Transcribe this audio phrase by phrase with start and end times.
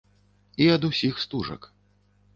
[0.65, 1.73] І ад усіх стужак.